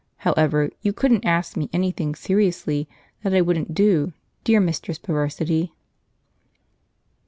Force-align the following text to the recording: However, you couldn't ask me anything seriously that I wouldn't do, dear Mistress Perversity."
However, 0.25 0.71
you 0.81 0.93
couldn't 0.93 1.25
ask 1.27 1.55
me 1.55 1.69
anything 1.71 2.15
seriously 2.15 2.89
that 3.21 3.35
I 3.35 3.41
wouldn't 3.41 3.75
do, 3.75 4.13
dear 4.43 4.59
Mistress 4.59 4.97
Perversity." 4.97 5.75